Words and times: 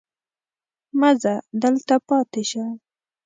مه 0.99 1.11
ځه 1.21 1.33
دلته 1.61 1.95
پاتې 2.07 2.41
شه. 2.49 2.63